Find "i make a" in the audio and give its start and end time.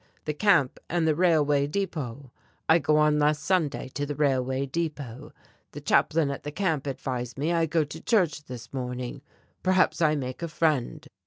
10.01-10.47